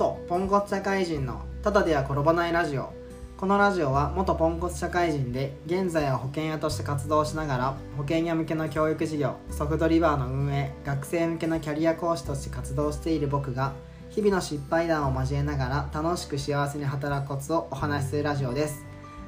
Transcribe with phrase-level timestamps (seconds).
[0.00, 2.90] 元ポンコツ社会人のただでは転ばないラジオ。
[3.36, 13.74] このラジオは元ポンコツ社会人で現在は保険屋として活動しながら保険屋向けの教育事業ソフトリバーの運営学生向けのキャリア講師として活動している僕が
[14.08, 18.86] 日々の失敗談を交えながら楽しく幸せに働くコツをお話しするラジオです。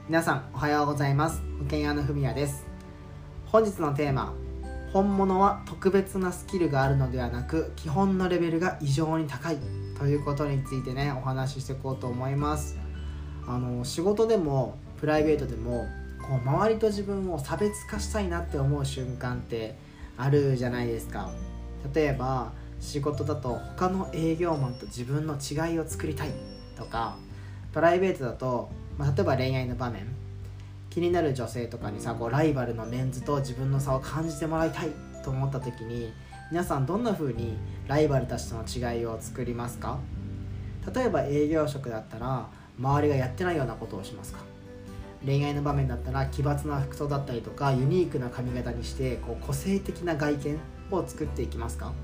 [0.08, 1.42] 皆さんおはようございます。
[1.58, 2.64] 保険屋のふみやです。
[3.44, 4.32] 本日のテーマ
[4.94, 9.58] 本物は特別なスキルがあるのではなく基本のレベルが異常に高い。
[10.02, 12.76] ということについてねお話ししていこうと思います。
[13.46, 15.86] あの仕事でもプライベートでも
[16.20, 19.76] こう周りと自分を差別化したいなって思う瞬間って
[20.16, 21.30] あるじゃないですか。
[21.94, 26.30] 例えば仕事だと他の営業マンと自分の違いを作りたい
[26.76, 27.16] とか
[27.72, 30.08] プライベートだと、まあ、例えば恋愛の場面
[30.90, 34.90] 気になる女性とかにさこうライバルのメンズと自分の差を感じてもらいたい
[35.22, 36.12] と思った時に
[36.52, 37.56] 皆さんどんな風に
[37.88, 39.98] ライバルたちとの違いを作りますか？
[40.94, 42.46] 例えば営業職だったら
[42.78, 44.40] 周りがやってないようなことをしますか？
[45.24, 50.58] 恋愛の場面だったら奇抜な服装だったりとかユニークな髪型にしてこう個性的な外見
[50.90, 51.94] を作っていきますか？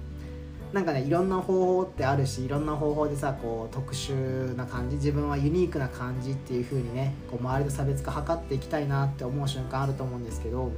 [0.72, 10.72] なんかねいろんな方法ってあるしいろんな方法でさこう特殊な感じ自分はユニークな感じっていう風にねこう周りと差別化図っていきたいなって思う瞬間あると思うんですけど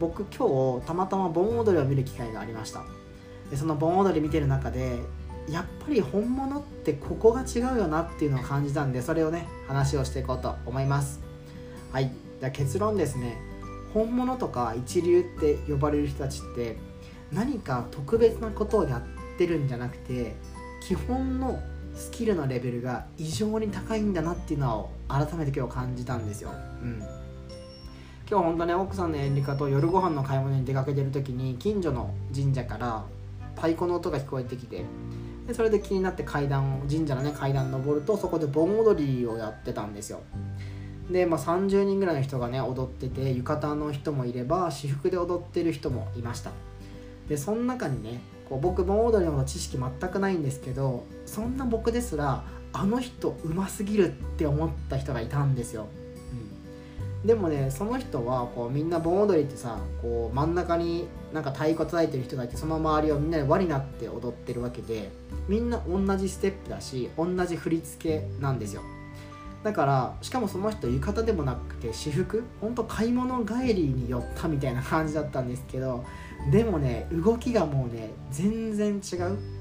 [0.00, 2.82] 僕今日たまたま盆踊りを見る機会がありました。
[3.50, 4.98] でその盆踊り見てる中で
[5.48, 11.20] やっぱり本物ってここが違うよなっていうのを感じたんでそれをね話をしていこうと思います。
[11.92, 12.10] はい。
[12.40, 13.36] じゃ結論ですね。
[13.92, 16.76] 本物とか一流って呼ばれる人たちって
[17.32, 20.34] 何か特別なことをやってるんじゃなくて
[20.82, 21.60] 基本の
[21.94, 26.50] スキルのレベルが異常に高いんだなっていうのを改めて今日感じたんですよ、
[26.82, 27.02] うん、
[28.30, 33.04] 今日本当ね奥さんのエンリカと夜ご飯の買い物に出かけてる時に近所の神社から
[33.56, 34.84] 太鼓の音が聞こえてきて
[35.48, 40.20] でそれで気になって階段を神社のね階段登るとそこで盆踊りをやってたんですよ。
[41.10, 46.52] で、まあ、30人ぐらいの人がね踊ってて浴衣の人もいれば私服で踊ってる人もいました。
[47.28, 55.88] でその中にねこう僕盆踊りの知識全くないんですけどそんな僕ですらあの人うますぎるって思った人がいたんですよ、
[57.24, 65.10] でもねその人はこうみんな盆踊りってさこう真ん中になんか太鼓叩いてる人がいてその周りをみんなで輪になって踊ってるわけで
[65.46, 68.82] みんな同じステップだし同じ振り付けなんですよ。
[69.62, 76.02] だからしかもその人浴衣でもなくて私服ほんと買い物帰りに寄ったみたいな感じだったんですけど
[76.50, 79.59] でもね動きがもうね全然違う。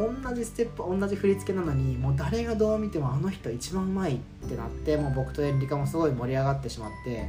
[0.00, 4.18] 同じステップ同じ振り付けなのにもう誰がどう見てもあの人一番うまいっ
[4.48, 7.26] てなってもう僕とエンリカもすごい盛り上がってしまって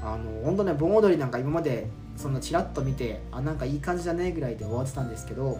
[0.00, 5.58] あの本当ね盆踊りなんか今までそんなチラッと見てあなんかいい感じだねえぐらいで終わってたんですけど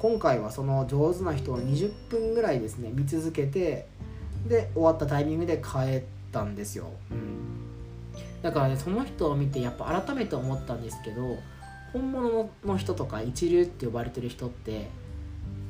[0.00, 3.86] 今回はその上手な人を20分ぐらいですね見続けて
[4.46, 11.38] で終わったタイミングで帰ったんですよ、うん、だからねその人を見てやっぱ改めて思ったんですけど
[11.92, 14.88] 本物の人とか一流って呼ばれてる人って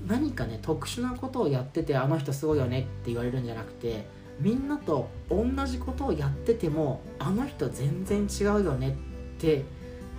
[0.07, 4.07] 何かね特殊なことをやっててあの人すごいよねって言われるんじゃなくて
[4.41, 8.97] みんなと同じことをやっててもあの人全然違うよね
[9.37, 9.65] って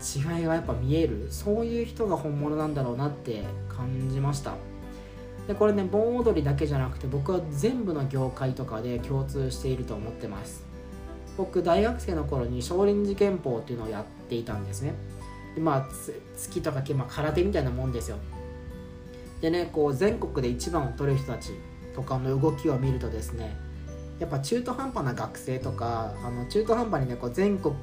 [0.04, 1.28] 違いがやっぱ見える。
[1.30, 4.54] そういう人が本物なんだろうなって感じました。
[5.48, 10.66] でこれね盆踊りだけじゃなくて僕は全部の業界とかで共通していると思ってます。
[11.38, 14.96] 僕大学生の頃に少林寺拳法っていうのをやっていたんですね。
[15.56, 15.88] でまあ
[16.36, 18.18] 月とか、まあ、空手みたいなもんですよ。
[19.42, 21.52] でねこう全国で一番を取る人たち
[21.96, 23.56] とかの動きを見るとですね
[24.20, 27.74] やっぱ中途半端な学生とかあの中途半端にねこう全国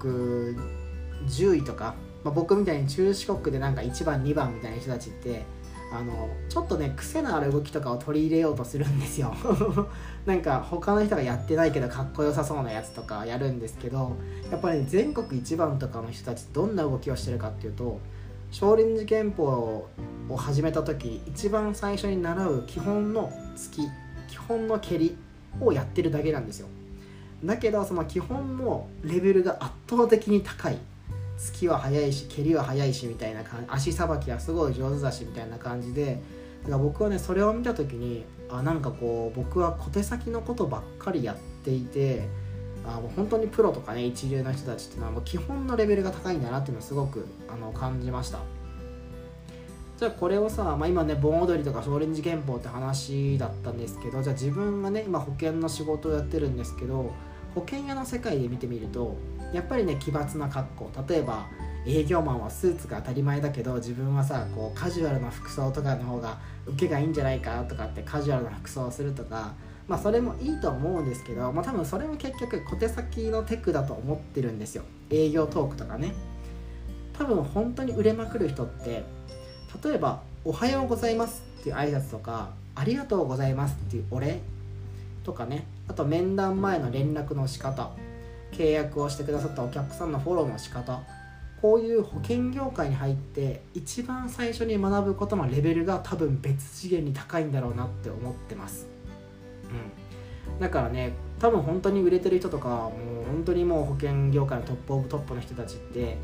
[1.26, 5.44] 10位とか、まあ、僕みたいに中四国でなんか1番2番みたいな人たちって
[5.92, 9.34] あのちょっとね癖のある動きとかを取り入れようとするんですよ。
[10.24, 14.16] なんか他の人がやってないけどかっこよさそうなやつとかやるんですけど
[14.50, 17.98] やっぱり、ね、全国一番とかの人たちどんな動きをしてるかっていうと
[18.52, 19.88] 少林寺拳法
[20.28, 23.88] を始めた時一番最初に習う基本の突き
[24.28, 25.16] 基本の蹴り
[25.58, 26.68] をやってるだけなんですよ。
[27.42, 30.78] だけどその基本のレベルが圧倒的に高い。
[31.38, 36.20] 突きは速いし蹴りは速いしみたいな感じ足さばきはすごい上手だしみたいな感じで。
[36.64, 42.28] だから僕はねそれを見た時にあなんかこう僕は小手先のことばっかりやっていて
[42.84, 48.40] あもう本当にプロとかね一流の人たちっていうのはもう基本のレベルが高いんだなっていうのをすごくあの感じました。
[49.98, 57.12] じゃあこれをさ、まあ、今ね盆踊りとか少林寺拳法って話だったんですけどじゃあ自分がね今保険の仕事をやってるんですけど
[57.54, 59.16] 保険屋の世界で見てみると
[59.52, 60.90] やっぱりね奇抜な格好。
[61.08, 61.46] 例えば
[61.86, 69.52] 営業マンはスーツが当たり前だけど自分はさこうカジュアルな服装とかの方が受けがいいんじゃないかとかってカジュアルな服装をするとか
[69.92, 74.84] まあそれもいいと思うんですけど、まあ、多分それも結局小手先のテクだと思ってるんですよ。
[75.10, 76.14] 営業トークとかね。
[77.12, 79.04] 多分本当に売れまくる人って
[79.84, 84.40] 例えば「おはようございます」っていう挨拶とか「ありがとうございます」っていうお礼
[85.24, 85.66] とかね。
[85.88, 87.90] あと面談前の連絡の仕方
[88.50, 91.02] 契約をしてくださったお客さんのフォローの仕方。
[91.60, 98.91] こういう保険業界に入って一番最初に学ぶことのレベルが多分別次元に高いんだろうなって思ってます。
[99.72, 100.60] うん。
[100.60, 102.90] だからね多分本当に売れてる人とかも
[103.22, 106.18] う本当にもう保険業界のトップオブトップの人たちって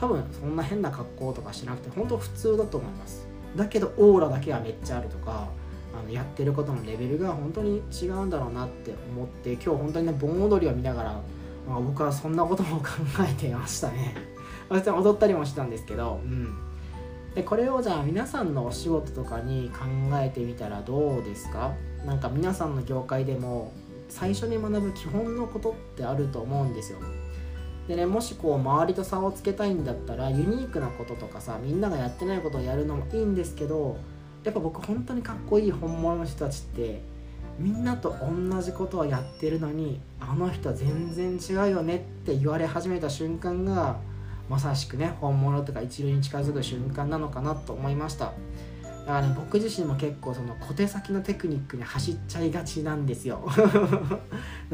[0.00, 3.26] 多分そんな変な格好とかしなくて本当普通だと思います。
[3.56, 5.48] だけどオーラだけはめっちゃあるとか
[5.98, 11.12] あのやってることのレベルが本当に違うんだろうなって思って今日本当にね盆踊りを見ながら、
[11.68, 12.86] まあ、僕はそんなことも考
[13.28, 14.14] えていましたね。
[14.70, 16.54] 別に踊ったりもしたんですけどうん。
[17.34, 19.84] でこれをじゃあ皆さんのお仕事とかに考
[20.18, 21.72] えてみたらどうですか？
[22.06, 23.72] なんか皆さんの業界でも
[24.08, 26.98] 最初に学ぶ基本のことってあると思うんですよ。
[27.88, 33.96] でねもしこう周りと差をつけたいんだったらユニークなこととかさみんながやってないことをやるのもいいんですけど
[34.44, 37.00] やっぱ僕本当にかっこいい本物の人たちって
[37.58, 43.96] みんなと同じことをやってるのにあの人全然違うよねって言われ始めた瞬間が
[44.48, 48.32] まさしくね本物とか一流に近づく瞬間なのかなと思いました。
[49.08, 53.40] だから僕自身も結構その小手先のテクニックに走っちゃいがちなんですよ。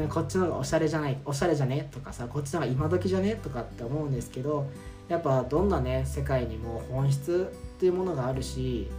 [0.09, 4.67] こっちの方がおしゃれじゃないおしゃれじゃねとかさこっちの方が今時じゃねとかって思うんですけど
[5.07, 8.89] やっぱどんなね世界にも本質っていうものがあるし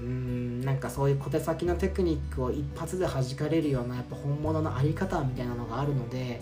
[0.00, 6.40] うーんなんかそういう小手先のテクニックを一発で弾かれるようなやっぱ本物の在り方みたいなのがあるので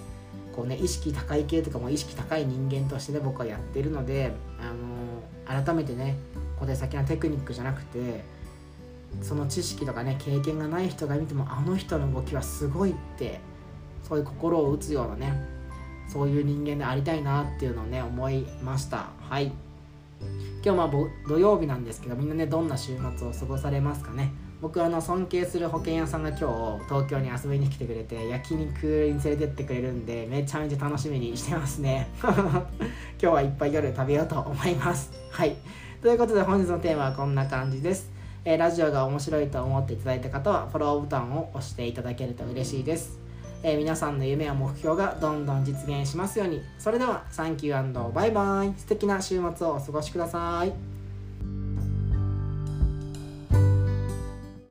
[0.56, 6.16] こうね意識高い系とかも意識高い人間としてね僕はやってるので、あの改めてね
[6.58, 8.37] 小手先のテクニックじゃなくて
[9.22, 13.40] その知識とかね経験がない人が見てもあの人の動きはすごいって
[14.02, 15.58] そういう心を打つようなね
[16.08, 19.08] そういう人間でありたいなっていうのをね思いました。
[19.28, 19.52] はい。
[20.64, 20.90] 今日まあ
[21.28, 24.32] 土曜日なんですけどみんなねどんな週末を過ごされますかね？
[24.60, 26.38] 僕あの尊敬する保険屋さんが今
[26.80, 32.08] 日東京に遊びに来てくれて焼肉に連れてってくれるんでめちゃめちゃ楽しみにしてますね。
[32.20, 32.32] 今
[33.18, 35.12] 日はいっぱい夜食べようと思います。
[35.30, 35.56] はい。
[36.02, 38.17] ということで本日のテーマはこんな感じです。
[38.44, 43.18] えー、ラジオが面白いと思っていただいた方はフォローボタンを押していただけると嬉しいです、
[43.62, 46.62] えー、皆さんの夢や目標がどんどん実現しますように。
[46.78, 48.72] それではサンキューバイバイ。
[48.78, 50.97] 素敵な週末をお過ごしください。